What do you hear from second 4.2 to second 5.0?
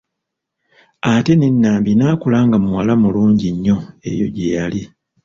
gy'eyali.